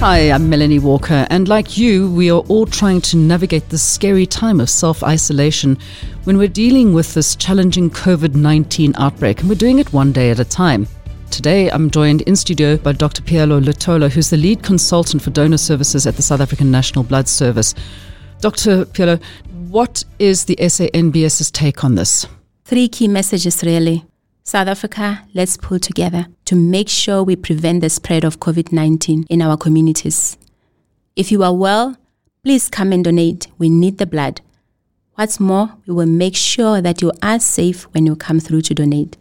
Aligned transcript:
Hi, 0.00 0.30
I'm 0.32 0.48
Melanie 0.48 0.78
Walker, 0.78 1.26
and 1.28 1.46
like 1.46 1.76
you, 1.76 2.10
we 2.10 2.30
are 2.30 2.40
all 2.48 2.64
trying 2.64 3.02
to 3.02 3.18
navigate 3.18 3.68
this 3.68 3.82
scary 3.82 4.24
time 4.24 4.58
of 4.58 4.70
self 4.70 5.02
isolation 5.02 5.76
when 6.24 6.38
we're 6.38 6.48
dealing 6.48 6.94
with 6.94 7.12
this 7.12 7.36
challenging 7.36 7.90
COVID 7.90 8.34
19 8.34 8.94
outbreak, 8.96 9.40
and 9.40 9.48
we're 9.50 9.56
doing 9.56 9.78
it 9.78 9.92
one 9.92 10.10
day 10.10 10.30
at 10.30 10.38
a 10.40 10.44
time. 10.44 10.88
Today, 11.30 11.70
I'm 11.70 11.90
joined 11.90 12.22
in 12.22 12.34
studio 12.34 12.78
by 12.78 12.92
Dr. 12.92 13.20
Pielo 13.20 13.62
Lutola, 13.62 14.10
who's 14.10 14.30
the 14.30 14.38
lead 14.38 14.62
consultant 14.62 15.22
for 15.22 15.28
donor 15.28 15.58
services 15.58 16.06
at 16.06 16.16
the 16.16 16.22
South 16.22 16.40
African 16.40 16.70
National 16.70 17.04
Blood 17.04 17.28
Service. 17.28 17.74
Dr. 18.40 18.86
Pielo, 18.86 19.22
what 19.68 20.02
is 20.18 20.46
the 20.46 20.56
SANBS's 20.56 21.50
take 21.50 21.84
on 21.84 21.96
this? 21.96 22.26
Three 22.64 22.88
key 22.88 23.06
messages, 23.06 23.62
really. 23.62 24.06
South 24.50 24.66
Africa, 24.66 25.22
let's 25.32 25.56
pull 25.56 25.78
together 25.78 26.26
to 26.46 26.56
make 26.56 26.88
sure 26.88 27.22
we 27.22 27.36
prevent 27.36 27.82
the 27.82 27.88
spread 27.88 28.24
of 28.24 28.40
COVID 28.40 28.72
19 28.72 29.26
in 29.30 29.42
our 29.42 29.56
communities. 29.56 30.36
If 31.14 31.30
you 31.30 31.44
are 31.44 31.54
well, 31.54 31.96
please 32.42 32.68
come 32.68 32.90
and 32.90 33.04
donate. 33.04 33.46
We 33.58 33.68
need 33.68 33.98
the 33.98 34.08
blood. 34.08 34.40
What's 35.14 35.38
more, 35.38 35.76
we 35.86 35.94
will 35.94 36.06
make 36.06 36.34
sure 36.34 36.82
that 36.82 37.00
you 37.00 37.12
are 37.22 37.38
safe 37.38 37.84
when 37.94 38.06
you 38.06 38.16
come 38.16 38.40
through 38.40 38.62
to 38.62 38.74
donate. 38.74 39.16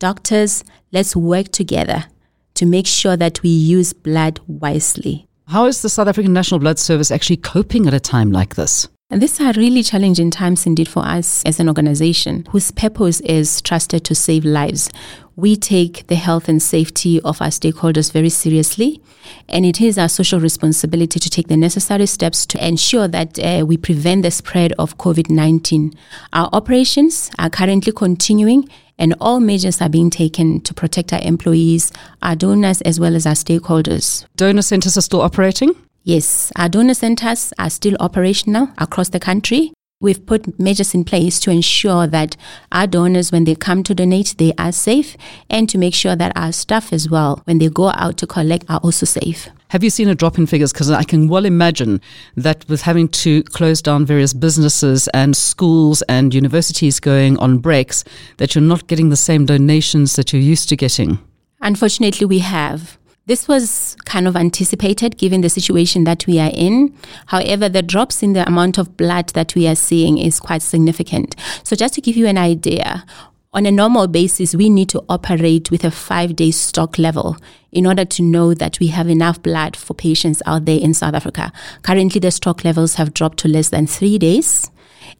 Doctors, 0.00 0.64
let's 0.90 1.14
work 1.14 1.50
together 1.50 2.06
to 2.54 2.66
make 2.66 2.88
sure 2.88 3.16
that 3.16 3.40
we 3.44 3.50
use 3.50 3.92
blood 3.92 4.40
wisely. 4.48 5.28
How 5.46 5.66
is 5.66 5.82
the 5.82 5.88
South 5.88 6.08
African 6.08 6.32
National 6.32 6.58
Blood 6.58 6.80
Service 6.80 7.12
actually 7.12 7.36
coping 7.36 7.86
at 7.86 7.94
a 7.94 8.00
time 8.00 8.32
like 8.32 8.56
this? 8.56 8.88
And 9.10 9.22
these 9.22 9.40
are 9.40 9.54
really 9.54 9.82
challenging 9.82 10.30
times 10.30 10.66
indeed 10.66 10.86
for 10.86 11.02
us 11.02 11.42
as 11.46 11.58
an 11.58 11.66
organization 11.66 12.44
whose 12.50 12.70
purpose 12.70 13.20
is 13.20 13.62
trusted 13.62 14.04
to 14.04 14.14
save 14.14 14.44
lives. 14.44 14.90
We 15.34 15.56
take 15.56 16.06
the 16.08 16.14
health 16.14 16.46
and 16.46 16.62
safety 16.62 17.18
of 17.22 17.40
our 17.40 17.48
stakeholders 17.48 18.12
very 18.12 18.28
seriously, 18.28 19.00
and 19.48 19.64
it 19.64 19.80
is 19.80 19.96
our 19.96 20.10
social 20.10 20.40
responsibility 20.40 21.18
to 21.20 21.30
take 21.30 21.48
the 21.48 21.56
necessary 21.56 22.04
steps 22.04 22.44
to 22.46 22.66
ensure 22.66 23.08
that 23.08 23.38
uh, 23.38 23.64
we 23.66 23.78
prevent 23.78 24.24
the 24.24 24.30
spread 24.30 24.74
of 24.78 24.98
COVID 24.98 25.30
19. 25.30 25.94
Our 26.34 26.50
operations 26.52 27.30
are 27.38 27.48
currently 27.48 27.92
continuing, 27.92 28.68
and 28.98 29.14
all 29.22 29.40
measures 29.40 29.80
are 29.80 29.88
being 29.88 30.10
taken 30.10 30.60
to 30.60 30.74
protect 30.74 31.14
our 31.14 31.22
employees, 31.22 31.92
our 32.20 32.36
donors, 32.36 32.82
as 32.82 33.00
well 33.00 33.16
as 33.16 33.24
our 33.24 33.32
stakeholders. 33.32 34.26
Donor 34.36 34.60
centers 34.60 34.98
are 34.98 35.02
still 35.02 35.22
operating? 35.22 35.74
Yes, 36.04 36.52
our 36.56 36.68
donor 36.68 36.94
centers 36.94 37.52
are 37.58 37.70
still 37.70 37.96
operational 38.00 38.70
across 38.78 39.10
the 39.10 39.20
country. 39.20 39.72
We've 40.00 40.24
put 40.24 40.60
measures 40.60 40.94
in 40.94 41.04
place 41.04 41.40
to 41.40 41.50
ensure 41.50 42.06
that 42.06 42.36
our 42.70 42.86
donors, 42.86 43.32
when 43.32 43.42
they 43.42 43.56
come 43.56 43.82
to 43.82 43.94
donate, 43.94 44.36
they 44.38 44.52
are 44.56 44.70
safe, 44.70 45.16
and 45.50 45.68
to 45.68 45.76
make 45.76 45.92
sure 45.92 46.14
that 46.14 46.32
our 46.36 46.52
staff 46.52 46.92
as 46.92 47.10
well, 47.10 47.42
when 47.44 47.58
they 47.58 47.68
go 47.68 47.88
out 47.88 48.16
to 48.18 48.26
collect, 48.26 48.64
are 48.70 48.78
also 48.78 49.06
safe. 49.06 49.48
Have 49.70 49.82
you 49.82 49.90
seen 49.90 50.08
a 50.08 50.14
drop 50.14 50.38
in 50.38 50.46
figures? 50.46 50.72
Because 50.72 50.90
I 50.90 51.02
can 51.02 51.28
well 51.28 51.44
imagine 51.44 52.00
that 52.36 52.64
with 52.68 52.82
having 52.82 53.08
to 53.08 53.42
close 53.42 53.82
down 53.82 54.06
various 54.06 54.32
businesses 54.32 55.08
and 55.08 55.36
schools 55.36 56.02
and 56.02 56.32
universities 56.32 57.00
going 57.00 57.36
on 57.38 57.58
breaks, 57.58 58.04
that 58.36 58.54
you're 58.54 58.62
not 58.62 58.86
getting 58.86 59.08
the 59.08 59.16
same 59.16 59.46
donations 59.46 60.14
that 60.14 60.32
you're 60.32 60.40
used 60.40 60.68
to 60.68 60.76
getting. 60.76 61.18
Unfortunately, 61.60 62.24
we 62.24 62.38
have. 62.38 62.97
This 63.28 63.46
was 63.46 63.94
kind 64.06 64.26
of 64.26 64.36
anticipated 64.36 65.18
given 65.18 65.42
the 65.42 65.50
situation 65.50 66.04
that 66.04 66.26
we 66.26 66.40
are 66.40 66.50
in. 66.50 66.96
However, 67.26 67.68
the 67.68 67.82
drops 67.82 68.22
in 68.22 68.32
the 68.32 68.48
amount 68.48 68.78
of 68.78 68.96
blood 68.96 69.28
that 69.34 69.54
we 69.54 69.68
are 69.68 69.74
seeing 69.74 70.16
is 70.16 70.40
quite 70.40 70.62
significant. 70.62 71.36
So, 71.62 71.76
just 71.76 71.92
to 71.94 72.00
give 72.00 72.16
you 72.16 72.26
an 72.26 72.38
idea, 72.38 73.04
on 73.52 73.66
a 73.66 73.70
normal 73.70 74.06
basis, 74.06 74.54
we 74.54 74.70
need 74.70 74.88
to 74.88 75.04
operate 75.10 75.70
with 75.70 75.84
a 75.84 75.90
five 75.90 76.36
day 76.36 76.50
stock 76.50 76.96
level 76.96 77.36
in 77.70 77.86
order 77.86 78.06
to 78.06 78.22
know 78.22 78.54
that 78.54 78.80
we 78.80 78.86
have 78.86 79.10
enough 79.10 79.42
blood 79.42 79.76
for 79.76 79.92
patients 79.92 80.40
out 80.46 80.64
there 80.64 80.80
in 80.80 80.94
South 80.94 81.12
Africa. 81.12 81.52
Currently, 81.82 82.20
the 82.20 82.30
stock 82.30 82.64
levels 82.64 82.94
have 82.94 83.12
dropped 83.12 83.40
to 83.40 83.48
less 83.48 83.68
than 83.68 83.86
three 83.86 84.16
days. 84.16 84.70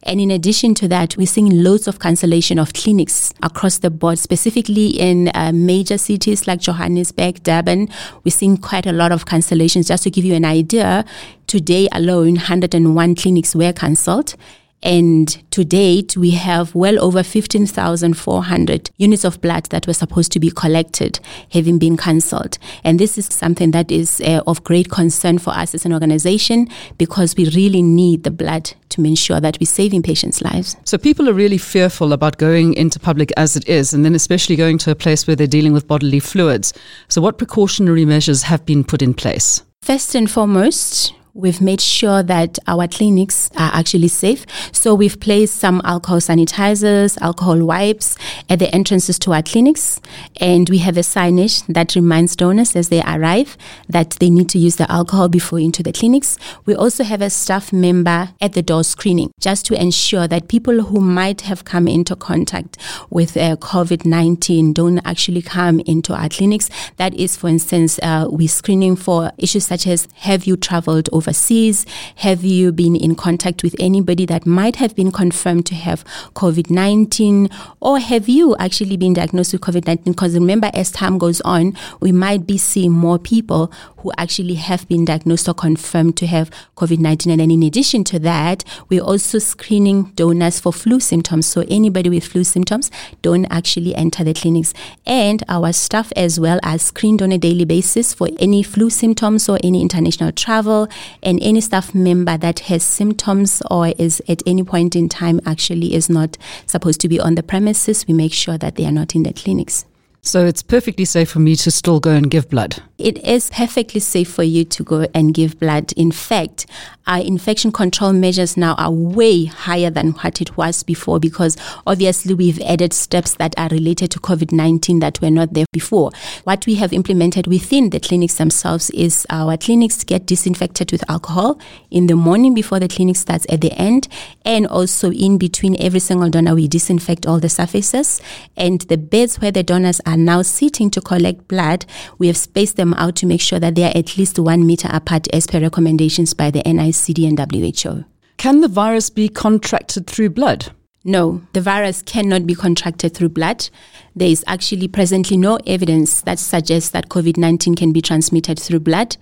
And 0.03 0.19
in 0.19 0.31
addition 0.31 0.73
to 0.75 0.87
that, 0.87 1.17
we're 1.17 1.27
seeing 1.27 1.63
loads 1.63 1.87
of 1.87 1.99
cancellation 1.99 2.59
of 2.59 2.73
clinics 2.73 3.33
across 3.43 3.79
the 3.79 3.89
board, 3.89 4.19
specifically 4.19 4.87
in 4.87 5.29
uh, 5.33 5.51
major 5.53 5.97
cities 5.97 6.47
like 6.47 6.59
Johannesburg, 6.59 7.43
Durban. 7.43 7.89
We're 8.23 8.31
seeing 8.31 8.57
quite 8.57 8.85
a 8.85 8.91
lot 8.91 9.11
of 9.11 9.25
cancellations. 9.25 9.87
Just 9.87 10.03
to 10.03 10.09
give 10.09 10.25
you 10.25 10.35
an 10.35 10.45
idea, 10.45 11.05
today 11.47 11.87
alone, 11.91 12.35
101 12.35 13.15
clinics 13.15 13.55
were 13.55 13.73
cancelled. 13.73 14.35
And 14.81 15.27
to 15.51 15.65
date, 15.65 16.15
we 16.15 16.31
have 16.31 16.73
well 16.73 17.03
over 17.03 17.21
15,400 17.21 18.91
units 18.97 19.25
of 19.25 19.41
blood 19.41 19.65
that 19.65 19.87
were 19.87 19.93
supposed 19.93 20.31
to 20.31 20.39
be 20.39 20.51
collected 20.51 21.19
having 21.51 21.77
been 21.77 21.97
cancelled. 21.97 22.57
And 22.83 22.99
this 22.99 23.17
is 23.17 23.25
something 23.25 23.71
that 23.71 23.91
is 23.91 24.21
uh, 24.21 24.41
of 24.47 24.63
great 24.63 24.89
concern 24.89 25.37
for 25.37 25.51
us 25.51 25.75
as 25.75 25.85
an 25.85 25.93
organization 25.93 26.69
because 26.97 27.35
we 27.35 27.49
really 27.49 27.81
need 27.81 28.23
the 28.23 28.31
blood 28.31 28.73
to 28.89 29.03
ensure 29.03 29.39
that 29.39 29.57
we're 29.59 29.65
saving 29.65 30.01
patients' 30.01 30.41
lives. 30.41 30.75
So 30.83 30.97
people 30.97 31.29
are 31.29 31.33
really 31.33 31.57
fearful 31.57 32.13
about 32.13 32.37
going 32.37 32.73
into 32.73 32.99
public 32.99 33.31
as 33.37 33.55
it 33.55 33.67
is, 33.67 33.93
and 33.93 34.05
then 34.05 34.15
especially 34.15 34.55
going 34.55 34.77
to 34.79 34.91
a 34.91 34.95
place 34.95 35.27
where 35.27 35.35
they're 35.35 35.47
dealing 35.47 35.73
with 35.73 35.87
bodily 35.87 36.19
fluids. 36.19 36.73
So, 37.07 37.21
what 37.21 37.37
precautionary 37.37 38.05
measures 38.05 38.43
have 38.43 38.65
been 38.65 38.83
put 38.83 39.01
in 39.01 39.13
place? 39.13 39.63
First 39.81 40.15
and 40.15 40.29
foremost, 40.29 41.13
We've 41.35 41.61
made 41.61 41.79
sure 41.79 42.23
that 42.23 42.57
our 42.65 42.87
clinics 42.87 43.51
are 43.55 43.71
actually 43.73 44.07
safe. 44.07 44.45
So 44.71 44.95
we've 44.95 45.19
placed 45.19 45.55
some 45.55 45.79
alcohol 45.85 46.19
sanitizers, 46.19 47.21
alcohol 47.21 47.63
wipes 47.65 48.17
at 48.49 48.57
the 48.57 48.73
entrances 48.73 49.19
to 49.19 49.33
our 49.33 49.43
clinics. 49.43 50.01
And 50.41 50.67
we 50.69 50.79
have 50.79 50.97
a 50.97 51.01
signage 51.01 51.65
that 51.71 51.93
reminds 51.95 52.35
donors 52.35 52.75
as 52.75 52.89
they 52.89 53.01
arrive 53.03 53.57
that 53.87 54.11
they 54.19 54.31
need 54.31 54.49
to 54.49 54.59
use 54.59 54.77
the 54.77 54.91
alcohol 54.91 55.29
before 55.29 55.59
into 55.59 55.83
the 55.83 55.93
clinics. 55.93 56.37
We 56.65 56.73
also 56.73 57.03
have 57.03 57.21
a 57.21 57.29
staff 57.29 57.71
member 57.71 58.29
at 58.41 58.53
the 58.53 58.63
door 58.63 58.83
screening 58.83 59.31
just 59.39 59.65
to 59.67 59.79
ensure 59.79 60.27
that 60.27 60.47
people 60.47 60.81
who 60.81 60.99
might 60.99 61.41
have 61.41 61.63
come 61.63 61.87
into 61.87 62.15
contact 62.15 62.77
with 63.11 63.37
uh, 63.37 63.55
COVID 63.57 64.03
19 64.03 64.73
don't 64.73 64.99
actually 65.05 65.43
come 65.43 65.79
into 65.81 66.13
our 66.13 66.29
clinics. 66.29 66.69
That 66.97 67.13
is, 67.13 67.37
for 67.37 67.49
instance, 67.49 67.99
uh, 68.01 68.27
we're 68.29 68.47
screening 68.47 68.95
for 68.95 69.31
issues 69.37 69.67
such 69.67 69.85
as 69.85 70.07
have 70.15 70.45
you 70.45 70.57
traveled 70.57 71.07
overseas? 71.19 71.85
Have 72.15 72.45
you 72.45 72.71
been 72.71 72.95
in 72.95 73.13
contact 73.15 73.61
with 73.61 73.75
anybody 73.77 74.25
that 74.25 74.45
might 74.45 74.77
have 74.77 74.95
been 74.95 75.11
confirmed 75.11 75.65
to 75.67 75.75
have 75.75 76.05
COVID 76.33 76.69
19? 76.69 77.49
Or 77.81 77.99
have 77.99 78.29
you 78.29 78.55
actually 78.55 78.95
been 78.95 79.13
diagnosed 79.13 79.51
with 79.51 79.61
COVID 79.61 79.85
19? 79.85 80.13
Because 80.13 80.33
remember, 80.33 80.71
as 80.73 80.91
time 80.91 81.17
goes 81.17 81.41
on, 81.41 81.75
we 81.99 82.13
might 82.13 82.47
be 82.47 82.57
seeing 82.57 82.91
more 82.91 83.19
people 83.19 83.71
who 83.97 84.13
actually 84.17 84.53
have 84.53 84.87
been 84.87 85.03
diagnosed 85.03 85.49
or 85.49 85.53
confirmed 85.53 86.15
to 86.17 86.27
have 86.27 86.49
COVID 86.77 86.99
19. 86.99 87.31
And 87.33 87.41
then, 87.41 87.51
in 87.51 87.63
addition 87.63 88.05
to 88.05 88.19
that, 88.19 88.63
we're 88.87 89.03
also 89.03 89.39
screening 89.39 90.05
donors 90.15 90.59
for 90.59 90.71
flu 90.71 91.01
symptoms. 91.01 91.45
So, 91.45 91.65
anybody 91.67 92.09
with 92.09 92.25
flu 92.25 92.45
symptoms 92.45 92.89
don't 93.21 93.45
actually 93.45 93.93
enter 93.95 94.23
the 94.23 94.33
clinics. 94.33 94.73
And 95.05 95.43
our 95.49 95.73
staff 95.73 96.13
as 96.15 96.39
well 96.39 96.59
are 96.63 96.79
screened 96.79 97.21
on 97.21 97.33
a 97.33 97.37
daily 97.37 97.65
basis 97.65 98.13
for 98.13 98.29
any 98.39 98.63
flu 98.63 98.89
symptoms 98.89 99.49
or 99.49 99.59
any 99.63 99.81
international 99.81 100.31
travel 100.31 100.87
and 101.21 101.41
any 101.41 101.61
staff 101.61 101.93
member 101.93 102.37
that 102.37 102.59
has 102.61 102.83
symptoms 102.83 103.61
or 103.69 103.87
is 103.97 104.21
at 104.27 104.41
any 104.45 104.63
point 104.63 104.95
in 104.95 105.09
time 105.09 105.39
actually 105.45 105.93
is 105.93 106.09
not 106.09 106.37
supposed 106.65 107.01
to 107.01 107.09
be 107.09 107.19
on 107.19 107.35
the 107.35 107.43
premises, 107.43 108.07
we 108.07 108.13
make 108.13 108.33
sure 108.33 108.57
that 108.57 108.75
they 108.75 108.85
are 108.85 108.91
not 108.91 109.15
in 109.15 109.23
the 109.23 109.33
clinics. 109.33 109.85
So 110.21 110.45
it's 110.45 110.61
perfectly 110.61 111.05
safe 111.05 111.29
for 111.29 111.39
me 111.39 111.55
to 111.55 111.71
still 111.71 111.99
go 111.99 112.11
and 112.11 112.29
give 112.29 112.49
blood. 112.49 112.83
It 112.97 113.25
is 113.25 113.49
perfectly 113.49 114.01
safe 114.01 114.29
for 114.29 114.43
you 114.43 114.65
to 114.65 114.83
go 114.83 115.07
and 115.13 115.33
give 115.33 115.57
blood. 115.57 115.93
In 115.93 116.11
fact, 116.11 116.65
our 117.07 117.21
infection 117.21 117.71
control 117.71 118.13
measures 118.13 118.57
now 118.57 118.75
are 118.75 118.91
way 118.91 119.45
higher 119.45 119.89
than 119.89 120.11
what 120.11 120.41
it 120.41 120.57
was 120.57 120.83
before 120.83 121.19
because 121.19 121.57
obviously 121.87 122.33
we've 122.33 122.61
added 122.61 122.93
steps 122.93 123.33
that 123.35 123.57
are 123.57 123.69
related 123.69 124.11
to 124.11 124.19
COVID 124.19 124.51
19 124.51 124.99
that 124.99 125.21
were 125.21 125.31
not 125.31 125.53
there 125.53 125.65
before. 125.71 126.11
What 126.43 126.65
we 126.67 126.75
have 126.75 126.91
implemented 126.93 127.47
within 127.47 127.89
the 127.89 127.99
clinics 127.99 128.35
themselves 128.35 128.89
is 128.91 129.25
our 129.29 129.57
clinics 129.57 130.03
get 130.03 130.25
disinfected 130.25 130.91
with 130.91 131.09
alcohol 131.09 131.59
in 131.89 132.07
the 132.07 132.15
morning 132.15 132.53
before 132.53 132.79
the 132.79 132.87
clinic 132.87 133.15
starts 133.15 133.45
at 133.49 133.61
the 133.61 133.71
end, 133.73 134.07
and 134.45 134.67
also 134.67 135.11
in 135.11 135.37
between 135.37 135.81
every 135.81 135.99
single 135.99 136.29
donor, 136.29 136.53
we 136.53 136.67
disinfect 136.67 137.25
all 137.25 137.39
the 137.39 137.49
surfaces. 137.49 138.21
And 138.55 138.81
the 138.81 138.97
beds 138.97 139.39
where 139.39 139.51
the 139.51 139.63
donors 139.63 140.01
are 140.09 140.17
now 140.17 140.41
sitting 140.41 140.89
to 140.91 141.01
collect 141.01 141.47
blood, 141.47 141.85
we 142.17 142.27
have 142.27 142.37
spaced 142.37 142.77
them 142.77 142.93
out 142.95 143.15
to 143.17 143.25
make 143.27 143.41
sure 143.41 143.59
that 143.59 143.75
they 143.75 143.83
are 143.83 143.95
at 143.95 144.17
least 144.17 144.39
one 144.39 144.65
meter 144.65 144.89
apart 144.91 145.27
as 145.33 145.45
per 145.45 145.59
recommendations 145.59 146.33
by 146.33 146.49
the 146.49 146.63
NICD 146.63 147.27
and 147.27 147.39
WHO. 147.39 148.05
Can 148.37 148.61
the 148.61 148.67
virus 148.67 149.09
be 149.09 149.29
contracted 149.29 150.07
through 150.07 150.31
blood? 150.31 150.71
No, 151.03 151.41
the 151.53 151.61
virus 151.61 152.01
cannot 152.01 152.45
be 152.45 152.55
contracted 152.55 153.13
through 153.13 153.29
blood. 153.29 153.69
There 154.15 154.27
is 154.27 154.43
actually 154.47 154.87
presently 154.87 155.37
no 155.37 155.57
evidence 155.67 156.21
that 156.21 156.39
suggests 156.39 156.89
that 156.89 157.09
COVID 157.09 157.37
19 157.37 157.75
can 157.75 157.91
be 157.91 158.01
transmitted 158.01 158.59
through 158.59 158.81
blood. 158.81 159.15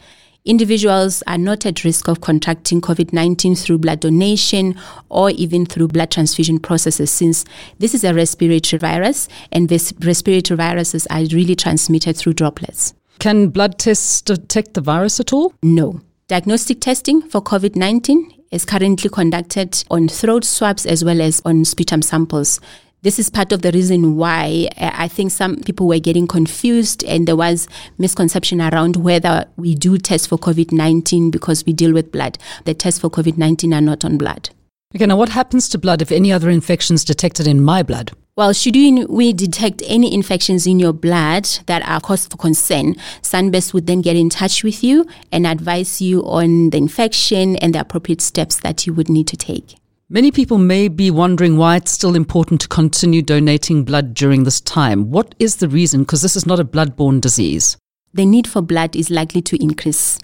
Individuals 0.48 1.22
are 1.28 1.38
not 1.38 1.66
at 1.66 1.84
risk 1.84 2.08
of 2.08 2.22
contracting 2.22 2.80
COVID 2.80 3.12
19 3.12 3.54
through 3.54 3.80
blood 3.80 4.00
donation 4.00 4.80
or 5.10 5.30
even 5.32 5.66
through 5.66 5.90
blood 5.90 6.10
transfusion 6.10 6.58
processes, 6.58 7.12
since 7.12 7.44
this 7.80 7.94
is 7.94 8.06
a 8.06 8.14
respiratory 8.14 8.80
virus 8.80 9.28
and 9.52 9.68
this 9.68 9.94
respiratory 10.00 10.56
viruses 10.56 11.06
are 11.08 11.20
really 11.34 11.54
transmitted 11.54 12.16
through 12.16 12.32
droplets. 12.32 12.94
Can 13.20 13.50
blood 13.50 13.78
tests 13.78 14.22
detect 14.22 14.74
the 14.74 14.80
virus 14.80 15.20
at 15.20 15.34
all? 15.34 15.54
No. 15.62 16.00
Diagnostic 16.30 16.80
testing 16.80 17.22
for 17.24 17.42
COVID 17.42 17.76
19 17.76 18.32
is 18.50 18.64
currently 18.64 19.10
conducted 19.10 19.84
on 19.92 20.08
throat 20.08 20.46
swabs 20.46 20.86
as 20.86 21.04
well 21.04 21.20
as 21.20 21.42
on 21.44 21.66
sputum 21.66 22.02
samples. 22.02 22.62
This 23.04 23.20
is 23.20 23.30
part 23.30 23.52
of 23.52 23.62
the 23.62 23.72
reason 23.72 24.16
why 24.16 24.70
uh, 24.76 24.90
I 24.94 25.08
think 25.08 25.30
some 25.30 25.58
people 25.58 25.88
were 25.88 26.00
getting 26.00 26.26
confused 26.26 27.04
and 27.04 27.28
there 27.28 27.36
was 27.36 27.68
misconception 28.00 28.60
around 28.60 28.96
whether 28.96 29.46
we 29.56 29.76
do 29.76 30.00
test 30.00 30.28
for 30.28 30.38
COVID 30.38 30.72
19 30.72 31.30
because 31.30 31.64
we 31.64 31.74
deal 31.74 31.94
with 31.94 32.12
blood. 32.12 32.40
The 32.66 32.74
tests 32.74 33.00
for 33.00 33.10
COVID 33.10 33.38
19 33.38 33.72
are 33.74 33.82
not 33.82 34.04
on 34.04 34.18
blood. 34.18 34.50
Okay, 34.96 35.06
now 35.06 35.16
what 35.16 35.30
happens 35.30 35.70
to 35.70 35.78
blood 35.78 36.02
if 36.02 36.12
any 36.12 36.32
other 36.32 36.50
infections 36.50 37.06
detected 37.06 37.46
in 37.46 37.62
my 37.62 37.84
blood? 37.84 38.14
Well, 38.36 38.52
should 38.54 38.76
we 39.10 39.32
detect 39.32 39.84
any 39.86 40.14
infections 40.14 40.66
in 40.66 40.80
your 40.80 40.94
blood 40.94 41.48
that 41.68 41.88
are 41.88 42.00
cause 42.00 42.26
for 42.26 42.38
concern, 42.38 42.96
SANBS 43.22 43.74
would 43.74 43.86
then 43.86 44.02
get 44.02 44.16
in 44.16 44.30
touch 44.30 44.64
with 44.64 44.84
you 44.84 45.06
and 45.32 45.46
advise 45.46 46.02
you 46.02 46.22
on 46.24 46.72
the 46.72 46.78
infection 46.78 47.58
and 47.58 47.76
the 47.76 47.82
appropriate 47.82 48.22
steps 48.22 48.60
that 48.62 48.88
you 48.88 48.94
would 48.94 49.10
need 49.10 49.28
to 49.28 49.38
take. 49.38 49.76
Many 50.10 50.32
people 50.32 50.58
may 50.58 50.88
be 50.88 51.12
wondering 51.12 51.58
why 51.58 51.76
it's 51.76 51.92
still 51.92 52.16
important 52.16 52.62
to 52.62 52.70
continue 52.70 53.22
donating 53.22 53.84
blood 53.84 54.14
during 54.14 54.46
this 54.46 54.62
time. 54.62 55.12
What 55.12 55.36
is 55.38 55.58
the 55.58 55.68
reason? 55.68 56.04
Because 56.04 56.22
this 56.22 56.38
is 56.38 56.46
not 56.46 56.62
a 56.62 56.64
blood-borne 56.64 57.20
disease. 57.20 57.76
The 58.14 58.26
need 58.26 58.48
for 58.48 58.62
blood 58.62 58.96
is 58.96 59.10
likely 59.10 59.42
to 59.42 59.62
increase. 59.62 60.18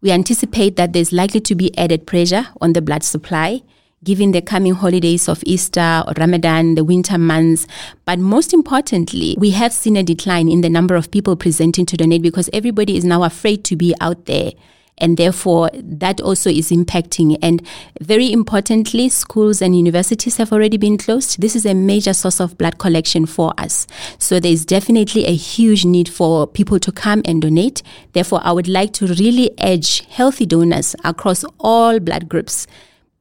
We 0.00 0.12
anticipate 0.12 0.76
that 0.76 0.92
there's 0.92 1.12
likely 1.12 1.40
to 1.40 1.56
be 1.56 1.76
added 1.76 2.06
pressure 2.06 2.46
on 2.60 2.74
the 2.74 2.80
blood 2.80 3.02
supply 3.02 3.62
given 4.04 4.30
the 4.30 4.40
coming 4.40 4.74
holidays 4.74 5.28
of 5.28 5.42
Easter 5.44 6.04
or 6.06 6.12
Ramadan, 6.16 6.76
the 6.76 6.84
winter 6.84 7.18
months. 7.18 7.66
But 8.04 8.20
most 8.20 8.54
importantly, 8.54 9.34
we 9.36 9.50
have 9.50 9.72
seen 9.72 9.96
a 9.96 10.04
decline 10.04 10.48
in 10.48 10.60
the 10.60 10.70
number 10.70 10.94
of 10.94 11.10
people 11.10 11.34
presenting 11.34 11.86
to 11.86 11.96
donate 11.96 12.22
because 12.22 12.48
everybody 12.52 12.96
is 12.96 13.04
now 13.04 13.24
afraid 13.24 13.64
to 13.64 13.74
be 13.74 13.96
out 14.00 14.26
there. 14.26 14.52
And 14.98 15.16
therefore, 15.16 15.70
that 15.74 16.20
also 16.20 16.50
is 16.50 16.70
impacting. 16.70 17.36
And 17.42 17.66
very 18.00 18.32
importantly, 18.32 19.08
schools 19.08 19.60
and 19.60 19.76
universities 19.76 20.36
have 20.36 20.52
already 20.52 20.76
been 20.76 20.98
closed. 20.98 21.40
This 21.40 21.56
is 21.56 21.66
a 21.66 21.74
major 21.74 22.14
source 22.14 22.40
of 22.40 22.56
blood 22.58 22.78
collection 22.78 23.26
for 23.26 23.52
us. 23.58 23.86
So 24.18 24.38
there's 24.38 24.64
definitely 24.64 25.26
a 25.26 25.34
huge 25.34 25.84
need 25.84 26.08
for 26.08 26.46
people 26.46 26.78
to 26.78 26.92
come 26.92 27.22
and 27.24 27.42
donate. 27.42 27.82
Therefore, 28.12 28.40
I 28.44 28.52
would 28.52 28.68
like 28.68 28.92
to 28.94 29.06
really 29.06 29.50
urge 29.60 30.06
healthy 30.06 30.46
donors 30.46 30.94
across 31.04 31.44
all 31.58 31.98
blood 32.00 32.28
groups 32.28 32.66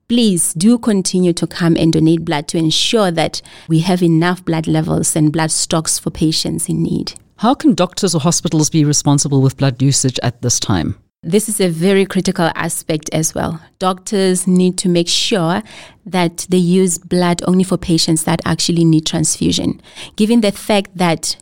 please 0.10 0.54
do 0.54 0.78
continue 0.78 1.34
to 1.34 1.48
come 1.48 1.76
and 1.76 1.94
donate 1.94 2.24
blood 2.24 2.48
to 2.48 2.58
ensure 2.58 3.10
that 3.10 3.42
we 3.68 3.80
have 3.80 4.04
enough 4.04 4.46
blood 4.46 4.68
levels 4.68 5.16
and 5.16 5.34
blood 5.34 5.50
stocks 5.50 5.98
for 5.98 6.12
patients 6.12 6.70
in 6.70 6.84
need. 6.84 7.14
How 7.38 7.56
can 7.56 7.74
doctors 7.74 8.14
or 8.14 8.22
hospitals 8.22 8.70
be 8.70 8.86
responsible 8.86 9.42
with 9.42 9.58
blood 9.58 9.82
usage 9.82 10.20
at 10.22 10.42
this 10.42 10.60
time? 10.60 11.03
This 11.26 11.48
is 11.48 11.62
a 11.62 11.70
very 11.70 12.06
critical 12.06 12.52
aspect 12.54 13.10
as 13.14 13.34
well. 13.34 13.62
Doctors 13.80 14.46
need 14.46 14.78
to 14.80 14.90
make 14.90 15.08
sure 15.08 15.64
that 16.06 16.46
they 16.50 16.58
use 16.58 16.98
blood 16.98 17.42
only 17.48 17.64
for 17.64 17.78
patients 17.78 18.26
that 18.26 18.42
actually 18.44 18.84
need 18.84 19.06
transfusion. 19.06 19.82
Given 20.18 20.42
the 20.42 20.52
fact 20.52 20.98
that 20.98 21.38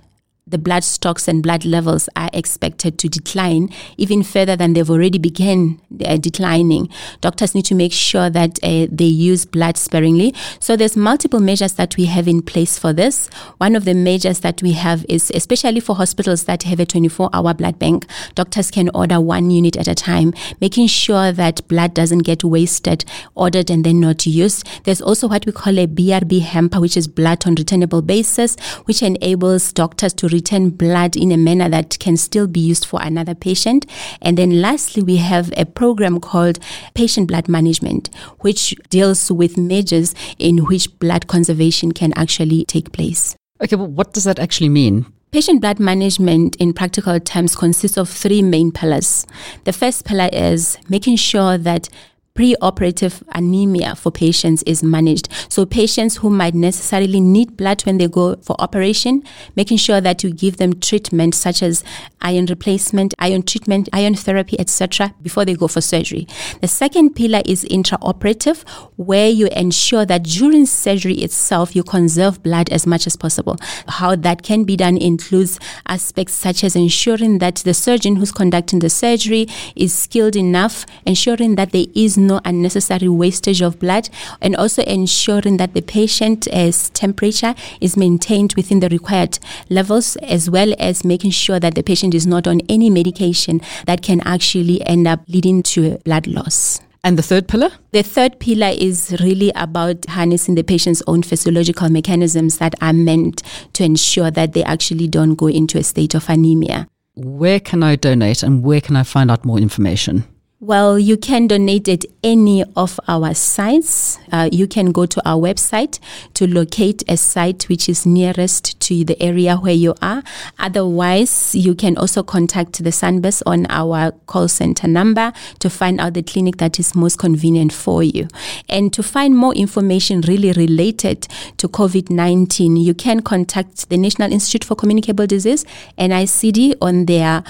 the 0.51 0.57
blood 0.57 0.83
stocks 0.83 1.27
and 1.27 1.41
blood 1.41 1.65
levels 1.65 2.07
are 2.15 2.29
expected 2.33 2.97
to 2.99 3.09
decline 3.09 3.69
even 3.97 4.23
further 4.23 4.55
than 4.55 4.73
they've 4.73 4.89
already 4.89 5.17
begun 5.17 5.81
uh, 6.05 6.17
declining. 6.17 6.89
Doctors 7.21 7.55
need 7.55 7.65
to 7.65 7.75
make 7.75 7.93
sure 7.93 8.29
that 8.29 8.59
uh, 8.63 8.87
they 8.91 9.05
use 9.05 9.45
blood 9.45 9.77
sparingly. 9.77 10.33
So 10.59 10.75
there's 10.75 10.95
multiple 10.95 11.39
measures 11.39 11.73
that 11.73 11.97
we 11.97 12.05
have 12.05 12.27
in 12.27 12.41
place 12.41 12.77
for 12.77 12.93
this. 12.93 13.27
One 13.57 13.75
of 13.75 13.85
the 13.85 13.93
measures 13.93 14.41
that 14.41 14.61
we 14.61 14.73
have 14.73 15.05
is 15.09 15.31
especially 15.33 15.79
for 15.79 15.95
hospitals 15.95 16.43
that 16.45 16.63
have 16.63 16.79
a 16.79 16.85
24-hour 16.85 17.53
blood 17.55 17.79
bank, 17.79 18.05
doctors 18.35 18.71
can 18.71 18.89
order 18.93 19.19
one 19.19 19.49
unit 19.49 19.77
at 19.77 19.87
a 19.87 19.95
time, 19.95 20.33
making 20.59 20.87
sure 20.87 21.31
that 21.31 21.67
blood 21.67 21.93
doesn't 21.93 22.19
get 22.19 22.43
wasted, 22.43 23.05
ordered 23.35 23.69
and 23.69 23.83
then 23.83 23.99
not 23.99 24.25
used. 24.25 24.67
There's 24.83 25.01
also 25.01 25.27
what 25.27 25.45
we 25.45 25.51
call 25.51 25.79
a 25.79 25.87
BRB 25.87 26.41
hamper, 26.41 26.79
which 26.79 26.97
is 26.97 27.07
blood 27.07 27.45
on 27.47 27.55
returnable 27.55 28.01
basis, 28.01 28.57
which 28.85 29.01
enables 29.01 29.71
doctors 29.73 30.13
to 30.13 30.27
return 30.41 30.71
blood 30.71 31.15
in 31.15 31.31
a 31.31 31.37
manner 31.37 31.69
that 31.69 31.99
can 31.99 32.17
still 32.17 32.47
be 32.47 32.59
used 32.59 32.83
for 32.83 32.99
another 33.01 33.35
patient. 33.35 33.85
And 34.21 34.37
then 34.39 34.59
lastly, 34.59 35.03
we 35.03 35.17
have 35.17 35.53
a 35.55 35.65
program 35.65 36.19
called 36.19 36.57
Patient 36.95 37.27
Blood 37.27 37.47
Management, 37.47 38.09
which 38.39 38.73
deals 38.89 39.31
with 39.31 39.55
measures 39.55 40.15
in 40.39 40.65
which 40.65 40.97
blood 40.97 41.27
conservation 41.27 41.91
can 41.91 42.11
actually 42.15 42.65
take 42.65 42.91
place. 42.91 43.35
Okay, 43.61 43.75
well, 43.75 43.87
what 43.87 44.13
does 44.13 44.23
that 44.23 44.39
actually 44.39 44.69
mean? 44.69 45.05
Patient 45.31 45.61
blood 45.61 45.79
management 45.79 46.55
in 46.57 46.73
practical 46.73 47.19
terms 47.19 47.55
consists 47.55 47.97
of 47.97 48.09
three 48.09 48.41
main 48.41 48.71
pillars. 48.71 49.27
The 49.63 49.71
first 49.71 50.05
pillar 50.05 50.29
is 50.33 50.77
making 50.89 51.17
sure 51.17 51.57
that 51.59 51.87
preoperative 52.35 53.23
anemia 53.33 53.95
for 53.95 54.11
patients 54.11 54.63
is 54.63 54.83
managed. 54.83 55.29
So 55.49 55.65
patients 55.65 56.17
who 56.17 56.29
might 56.29 56.55
necessarily 56.55 57.19
need 57.19 57.57
blood 57.57 57.81
when 57.83 57.97
they 57.97 58.07
go 58.07 58.35
for 58.37 58.55
operation, 58.59 59.23
making 59.55 59.77
sure 59.77 60.01
that 60.01 60.23
you 60.23 60.31
give 60.31 60.57
them 60.57 60.79
treatment 60.79 61.35
such 61.35 61.61
as 61.61 61.83
iron 62.21 62.45
replacement, 62.45 63.13
iron 63.19 63.43
treatment, 63.43 63.89
iron 63.93 64.15
therapy, 64.15 64.59
etc. 64.59 65.13
before 65.21 65.45
they 65.45 65.55
go 65.55 65.67
for 65.67 65.81
surgery. 65.81 66.27
The 66.61 66.67
second 66.67 67.15
pillar 67.15 67.41
is 67.45 67.65
intraoperative, 67.65 68.67
where 68.95 69.29
you 69.29 69.47
ensure 69.47 70.05
that 70.05 70.23
during 70.23 70.65
surgery 70.65 71.15
itself 71.15 71.75
you 71.75 71.83
conserve 71.83 72.43
blood 72.43 72.69
as 72.69 72.85
much 72.87 73.07
as 73.07 73.15
possible. 73.15 73.57
How 73.87 74.15
that 74.15 74.43
can 74.43 74.63
be 74.63 74.77
done 74.77 74.97
includes 74.97 75.59
aspects 75.87 76.33
such 76.33 76.63
as 76.63 76.75
ensuring 76.75 77.39
that 77.39 77.55
the 77.57 77.73
surgeon 77.73 78.15
who's 78.17 78.31
conducting 78.31 78.79
the 78.79 78.89
surgery 78.89 79.47
is 79.75 79.93
skilled 79.93 80.35
enough, 80.35 80.85
ensuring 81.05 81.55
that 81.55 81.71
there 81.71 81.85
is 81.95 82.17
no 82.27 82.41
unnecessary 82.45 83.07
wastage 83.07 83.61
of 83.61 83.79
blood, 83.79 84.09
and 84.41 84.55
also 84.55 84.83
ensuring 84.83 85.57
that 85.57 85.73
the 85.73 85.81
patient's 85.81 86.89
temperature 86.89 87.55
is 87.79 87.97
maintained 87.97 88.53
within 88.55 88.79
the 88.79 88.89
required 88.89 89.39
levels, 89.69 90.15
as 90.17 90.49
well 90.49 90.73
as 90.79 91.03
making 91.03 91.31
sure 91.31 91.59
that 91.59 91.75
the 91.75 91.83
patient 91.83 92.13
is 92.13 92.25
not 92.25 92.47
on 92.47 92.61
any 92.69 92.89
medication 92.89 93.61
that 93.85 94.01
can 94.01 94.21
actually 94.21 94.85
end 94.85 95.07
up 95.07 95.21
leading 95.27 95.63
to 95.63 95.97
blood 95.99 96.27
loss. 96.27 96.79
And 97.03 97.17
the 97.17 97.23
third 97.23 97.47
pillar? 97.47 97.71
The 97.93 98.03
third 98.03 98.39
pillar 98.39 98.71
is 98.77 99.15
really 99.19 99.51
about 99.55 100.05
harnessing 100.05 100.53
the 100.53 100.63
patient's 100.63 101.01
own 101.07 101.23
physiological 101.23 101.89
mechanisms 101.89 102.59
that 102.59 102.75
are 102.79 102.93
meant 102.93 103.41
to 103.73 103.83
ensure 103.83 104.29
that 104.29 104.53
they 104.53 104.63
actually 104.63 105.07
don't 105.07 105.33
go 105.33 105.47
into 105.47 105.79
a 105.79 105.83
state 105.83 106.13
of 106.13 106.29
anemia. 106.29 106.87
Where 107.15 107.59
can 107.59 107.81
I 107.81 107.95
donate 107.95 108.43
and 108.43 108.63
where 108.63 108.81
can 108.81 108.95
I 108.95 109.03
find 109.03 109.31
out 109.31 109.43
more 109.45 109.57
information? 109.57 110.25
Well, 110.63 110.99
you 110.99 111.17
can 111.17 111.47
donate 111.47 111.89
at 111.89 112.05
any 112.23 112.63
of 112.75 112.99
our 113.07 113.33
sites. 113.33 114.19
Uh, 114.31 114.47
you 114.51 114.67
can 114.67 114.91
go 114.91 115.07
to 115.07 115.19
our 115.27 115.41
website 115.41 115.99
to 116.35 116.45
locate 116.45 117.03
a 117.09 117.17
site 117.17 117.67
which 117.67 117.89
is 117.89 118.05
nearest 118.05 118.79
to 118.81 119.03
the 119.03 119.19
area 119.19 119.55
where 119.57 119.73
you 119.73 119.95
are. 120.03 120.21
Otherwise, 120.59 121.55
you 121.55 121.73
can 121.73 121.97
also 121.97 122.21
contact 122.21 122.83
the 122.83 122.91
SANBS 122.91 123.41
on 123.47 123.65
our 123.69 124.11
call 124.27 124.47
center 124.47 124.87
number 124.87 125.33
to 125.57 125.67
find 125.67 125.99
out 125.99 126.13
the 126.13 126.21
clinic 126.21 126.57
that 126.57 126.79
is 126.79 126.93
most 126.93 127.17
convenient 127.17 127.73
for 127.73 128.03
you. 128.03 128.27
And 128.69 128.93
to 128.93 129.01
find 129.01 129.35
more 129.35 129.55
information 129.55 130.21
really 130.21 130.51
related 130.51 131.27
to 131.57 131.67
COVID 131.67 132.11
19, 132.11 132.77
you 132.77 132.93
can 132.93 133.21
contact 133.21 133.89
the 133.89 133.97
National 133.97 134.31
Institute 134.31 134.63
for 134.63 134.75
Communicable 134.75 135.25
Disease, 135.25 135.65
NICD, 135.97 136.75
on 136.79 137.07
their 137.07 137.43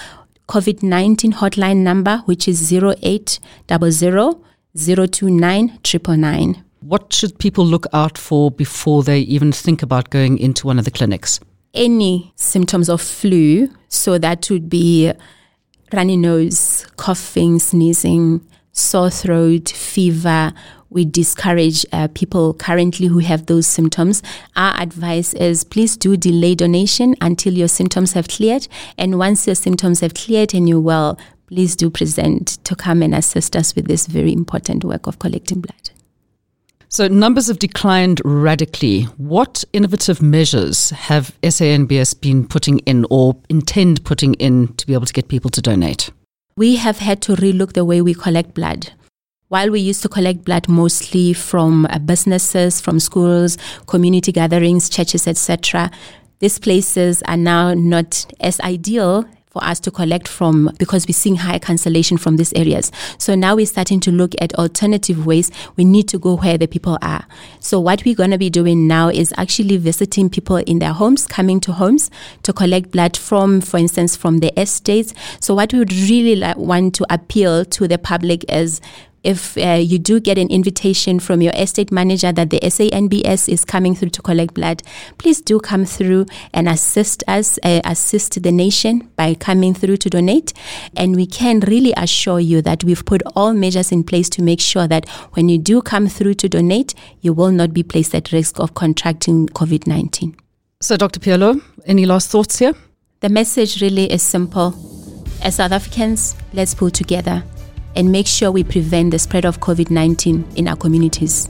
COVID 0.51 0.83
19 0.83 1.31
hotline 1.31 1.77
number, 1.77 2.17
which 2.25 2.45
is 2.45 2.73
0800 2.73 3.39
029 4.75 6.63
What 6.81 7.13
should 7.13 7.39
people 7.39 7.65
look 7.65 7.87
out 7.93 8.17
for 8.17 8.51
before 8.51 9.01
they 9.01 9.19
even 9.19 9.53
think 9.53 9.81
about 9.81 10.09
going 10.09 10.37
into 10.37 10.67
one 10.67 10.77
of 10.77 10.83
the 10.83 10.91
clinics? 10.91 11.39
Any 11.73 12.33
symptoms 12.35 12.89
of 12.89 12.99
flu, 12.99 13.69
so 13.87 14.17
that 14.17 14.49
would 14.49 14.69
be 14.69 15.13
runny 15.93 16.17
nose, 16.17 16.85
coughing, 16.97 17.57
sneezing, 17.59 18.41
sore 18.73 19.09
throat, 19.09 19.69
fever, 19.69 20.51
we 20.91 21.05
discourage 21.05 21.85
uh, 21.93 22.09
people 22.13 22.53
currently 22.53 23.07
who 23.07 23.19
have 23.19 23.45
those 23.45 23.65
symptoms. 23.65 24.21
Our 24.55 24.79
advice 24.79 25.33
is 25.33 25.63
please 25.63 25.95
do 25.97 26.17
delay 26.17 26.53
donation 26.53 27.15
until 27.21 27.53
your 27.53 27.69
symptoms 27.69 28.13
have 28.13 28.27
cleared. 28.27 28.67
And 28.97 29.17
once 29.17 29.47
your 29.47 29.55
symptoms 29.55 30.01
have 30.01 30.13
cleared 30.13 30.53
and 30.53 30.67
you're 30.67 30.81
well, 30.81 31.17
please 31.47 31.77
do 31.77 31.89
present 31.89 32.63
to 32.65 32.75
come 32.75 33.01
and 33.01 33.15
assist 33.15 33.55
us 33.55 33.73
with 33.73 33.87
this 33.87 34.05
very 34.05 34.33
important 34.33 34.83
work 34.83 35.07
of 35.07 35.17
collecting 35.17 35.61
blood. 35.61 35.91
So 36.89 37.07
numbers 37.07 37.47
have 37.47 37.59
declined 37.59 38.21
radically. 38.25 39.03
What 39.15 39.63
innovative 39.71 40.21
measures 40.21 40.89
have 40.89 41.33
SANBS 41.41 42.19
been 42.19 42.45
putting 42.45 42.79
in 42.79 43.05
or 43.09 43.37
intend 43.47 44.03
putting 44.03 44.33
in 44.35 44.73
to 44.75 44.85
be 44.85 44.93
able 44.93 45.05
to 45.05 45.13
get 45.13 45.29
people 45.29 45.49
to 45.51 45.61
donate? 45.61 46.09
We 46.57 46.75
have 46.75 46.99
had 46.99 47.21
to 47.21 47.37
relook 47.37 47.73
the 47.73 47.85
way 47.85 48.01
we 48.01 48.13
collect 48.13 48.53
blood. 48.53 48.91
While 49.51 49.71
we 49.71 49.81
used 49.81 50.01
to 50.03 50.07
collect 50.07 50.45
blood 50.45 50.69
mostly 50.69 51.33
from 51.33 51.85
uh, 51.87 51.99
businesses, 51.99 52.79
from 52.79 53.01
schools, 53.01 53.57
community 53.85 54.31
gatherings, 54.31 54.89
churches, 54.89 55.27
etc., 55.27 55.91
these 56.39 56.57
places 56.57 57.21
are 57.23 57.35
now 57.35 57.73
not 57.73 58.33
as 58.39 58.61
ideal 58.61 59.25
for 59.47 59.61
us 59.61 59.81
to 59.81 59.91
collect 59.91 60.29
from 60.29 60.71
because 60.79 61.05
we're 61.05 61.13
seeing 61.13 61.35
high 61.35 61.59
cancellation 61.59 62.15
from 62.15 62.37
these 62.37 62.53
areas. 62.53 62.93
So 63.17 63.35
now 63.35 63.57
we're 63.57 63.65
starting 63.65 63.99
to 63.99 64.11
look 64.11 64.33
at 64.39 64.55
alternative 64.55 65.25
ways. 65.25 65.51
We 65.75 65.83
need 65.83 66.07
to 66.07 66.17
go 66.17 66.37
where 66.37 66.57
the 66.57 66.67
people 66.67 66.97
are. 67.01 67.25
So 67.59 67.77
what 67.77 68.05
we're 68.05 68.15
going 68.15 68.31
to 68.31 68.37
be 68.37 68.49
doing 68.49 68.87
now 68.87 69.09
is 69.09 69.33
actually 69.35 69.75
visiting 69.75 70.29
people 70.29 70.55
in 70.55 70.79
their 70.79 70.93
homes, 70.93 71.27
coming 71.27 71.59
to 71.59 71.73
homes 71.73 72.09
to 72.43 72.53
collect 72.53 72.91
blood 72.91 73.17
from, 73.17 73.59
for 73.59 73.75
instance, 73.75 74.15
from 74.15 74.37
the 74.37 74.57
estates. 74.57 75.13
So 75.41 75.53
what 75.53 75.73
we 75.73 75.79
would 75.79 75.91
really 75.91 76.37
like, 76.37 76.55
want 76.55 76.95
to 76.95 77.13
appeal 77.13 77.65
to 77.65 77.87
the 77.89 77.97
public 77.97 78.49
is 78.49 78.79
if 79.23 79.57
uh, 79.57 79.79
you 79.79 79.99
do 79.99 80.19
get 80.19 80.37
an 80.37 80.49
invitation 80.49 81.19
from 81.19 81.41
your 81.41 81.53
estate 81.55 81.91
manager 81.91 82.31
that 82.31 82.49
the 82.49 82.59
SANBS 82.59 83.47
is 83.47 83.63
coming 83.63 83.93
through 83.93 84.09
to 84.09 84.21
collect 84.21 84.53
blood, 84.53 84.81
please 85.17 85.41
do 85.41 85.59
come 85.59 85.85
through 85.85 86.25
and 86.53 86.67
assist 86.67 87.23
us, 87.27 87.59
uh, 87.63 87.81
assist 87.85 88.41
the 88.41 88.51
nation 88.51 89.09
by 89.15 89.35
coming 89.35 89.73
through 89.73 89.97
to 89.97 90.09
donate. 90.09 90.53
And 90.95 91.15
we 91.15 91.27
can 91.27 91.59
really 91.61 91.93
assure 91.97 92.39
you 92.39 92.61
that 92.63 92.83
we've 92.83 93.05
put 93.05 93.21
all 93.35 93.53
measures 93.53 93.91
in 93.91 94.03
place 94.03 94.29
to 94.29 94.41
make 94.41 94.59
sure 94.59 94.87
that 94.87 95.07
when 95.33 95.49
you 95.49 95.57
do 95.57 95.81
come 95.81 96.07
through 96.07 96.35
to 96.35 96.49
donate, 96.49 96.95
you 97.21 97.33
will 97.33 97.51
not 97.51 97.73
be 97.73 97.83
placed 97.83 98.15
at 98.15 98.31
risk 98.31 98.59
of 98.59 98.73
contracting 98.73 99.47
COVID 99.47 99.85
19. 99.85 100.35
So, 100.79 100.97
Dr. 100.97 101.19
Pielo, 101.19 101.61
any 101.85 102.07
last 102.07 102.29
thoughts 102.29 102.57
here? 102.57 102.73
The 103.19 103.29
message 103.29 103.81
really 103.83 104.11
is 104.11 104.23
simple. 104.23 104.73
As 105.43 105.55
South 105.55 105.71
Africans, 105.71 106.35
let's 106.53 106.73
pull 106.73 106.89
together 106.89 107.43
and 107.95 108.11
make 108.11 108.27
sure 108.27 108.51
we 108.51 108.63
prevent 108.63 109.11
the 109.11 109.19
spread 109.19 109.45
of 109.45 109.59
COVID 109.59 109.89
19 109.89 110.45
in 110.55 110.67
our 110.67 110.75
communities. 110.75 111.49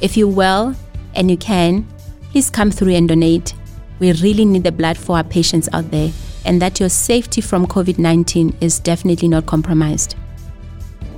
If 0.00 0.16
you're 0.16 0.28
well 0.28 0.74
and 1.14 1.30
you 1.30 1.36
can, 1.36 1.86
please 2.30 2.50
come 2.50 2.70
through 2.70 2.94
and 2.94 3.08
donate. 3.08 3.54
We 3.98 4.12
really 4.12 4.44
need 4.44 4.64
the 4.64 4.72
blood 4.72 4.96
for 4.96 5.16
our 5.16 5.24
patients 5.24 5.68
out 5.72 5.90
there, 5.90 6.10
and 6.44 6.60
that 6.62 6.80
your 6.80 6.88
safety 6.88 7.40
from 7.40 7.66
COVID 7.66 7.98
19 7.98 8.56
is 8.60 8.78
definitely 8.78 9.28
not 9.28 9.46
compromised. 9.46 10.16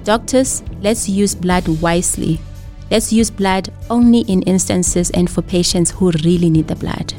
Doctors, 0.04 0.62
let's 0.80 1.08
use 1.08 1.34
blood 1.34 1.68
wisely. 1.80 2.40
Let's 2.90 3.12
use 3.12 3.30
blood 3.30 3.72
only 3.88 4.20
in 4.22 4.42
instances 4.42 5.10
and 5.10 5.30
for 5.30 5.42
patients 5.42 5.92
who 5.92 6.10
really 6.10 6.50
need 6.50 6.66
the 6.66 6.76
blood. 6.76 7.14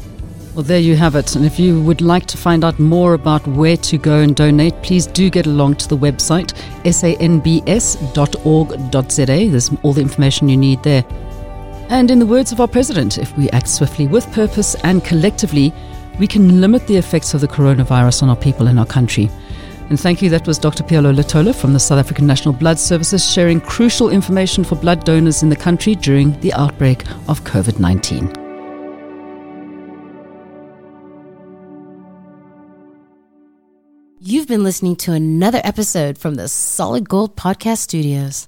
Well, 0.56 0.64
there 0.64 0.80
you 0.80 0.96
have 0.96 1.16
it. 1.16 1.36
And 1.36 1.46
if 1.46 1.60
you 1.60 1.82
would 1.82 2.02
like 2.02 2.28
to 2.28 2.38
find 2.38 2.64
out 2.64 2.78
more 2.78 3.16
about 3.16 3.48
where 3.48 3.76
to 3.78 3.98
go 3.98 4.20
and 4.20 4.36
donate, 4.36 4.80
please 4.84 5.08
do 5.08 5.32
get 5.32 5.48
along 5.48 5.78
to 5.78 5.88
the 5.88 5.98
website 5.98 6.54
sanbs.org.za. 6.84 8.00
There's 9.26 9.72
all 9.82 9.94
the 9.94 10.02
information 10.02 10.50
you 10.50 10.58
need 10.58 10.84
there. 10.84 11.04
And 11.90 12.12
in 12.12 12.20
the 12.20 12.26
words 12.28 12.52
of 12.52 12.62
our 12.62 12.68
president, 12.68 13.18
if 13.18 13.36
we 13.36 13.50
act 13.50 13.68
swiftly 13.68 14.06
with 14.06 14.32
purpose 14.32 14.76
and 14.84 15.04
collectively, 15.04 15.74
we 16.20 16.28
can 16.28 16.62
limit 16.62 16.86
the 16.86 16.98
effects 16.98 17.34
of 17.34 17.42
the 17.42 17.48
coronavirus 17.48 18.22
on 18.22 18.30
our 18.30 18.36
people 18.36 18.68
and 18.68 18.80
our 18.80 18.86
country. 18.86 19.32
And 19.90 20.00
thank 20.00 20.22
you. 20.22 20.30
That 20.30 20.46
was 20.46 20.60
Dr. 20.60 20.84
Pielo 20.84 21.14
Latola 21.16 21.56
from 21.56 21.74
the 21.74 21.80
South 21.80 21.98
African 21.98 22.28
National 22.28 22.54
Blood 22.54 22.78
Services 22.78 23.28
sharing 23.28 23.60
crucial 23.60 24.12
information 24.12 24.64
for 24.64 24.76
blood 24.76 25.04
donors 25.04 25.42
in 25.42 25.50
the 25.50 25.56
country 25.56 25.96
during 25.96 26.40
the 26.42 26.54
outbreak 26.54 27.08
of 27.28 27.44
COVID 27.44 27.80
19. 27.80 28.43
You've 34.26 34.48
been 34.48 34.64
listening 34.64 34.96
to 35.04 35.12
another 35.12 35.60
episode 35.66 36.18
from 36.18 36.36
the 36.36 36.48
Solid 36.48 37.10
Gold 37.10 37.36
Podcast 37.36 37.80
Studios. 37.80 38.48